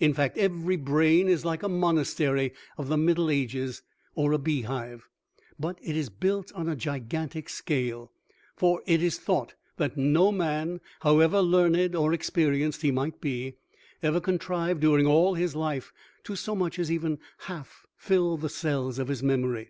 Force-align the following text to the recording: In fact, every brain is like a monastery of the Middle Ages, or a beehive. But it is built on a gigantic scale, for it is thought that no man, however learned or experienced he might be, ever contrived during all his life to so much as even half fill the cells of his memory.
In 0.00 0.14
fact, 0.14 0.38
every 0.38 0.76
brain 0.76 1.28
is 1.28 1.44
like 1.44 1.62
a 1.62 1.68
monastery 1.68 2.54
of 2.78 2.88
the 2.88 2.96
Middle 2.96 3.28
Ages, 3.28 3.82
or 4.14 4.32
a 4.32 4.38
beehive. 4.38 5.06
But 5.60 5.78
it 5.82 5.94
is 5.94 6.08
built 6.08 6.50
on 6.54 6.70
a 6.70 6.74
gigantic 6.74 7.50
scale, 7.50 8.10
for 8.56 8.80
it 8.86 9.02
is 9.02 9.18
thought 9.18 9.56
that 9.76 9.94
no 9.94 10.32
man, 10.32 10.80
however 11.00 11.42
learned 11.42 11.94
or 11.94 12.14
experienced 12.14 12.80
he 12.80 12.90
might 12.90 13.20
be, 13.20 13.56
ever 14.02 14.20
contrived 14.22 14.80
during 14.80 15.06
all 15.06 15.34
his 15.34 15.54
life 15.54 15.92
to 16.24 16.34
so 16.34 16.54
much 16.54 16.78
as 16.78 16.90
even 16.90 17.18
half 17.40 17.84
fill 17.94 18.38
the 18.38 18.48
cells 18.48 18.98
of 18.98 19.08
his 19.08 19.22
memory. 19.22 19.68